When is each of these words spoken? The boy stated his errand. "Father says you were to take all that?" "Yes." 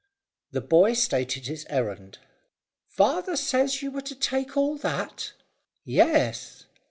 The 0.49 0.61
boy 0.61 0.93
stated 0.93 1.45
his 1.45 1.63
errand. 1.69 2.17
"Father 2.87 3.35
says 3.37 3.83
you 3.83 3.91
were 3.91 4.01
to 4.01 4.15
take 4.15 4.57
all 4.57 4.75
that?" 4.77 5.33
"Yes." 5.83 6.65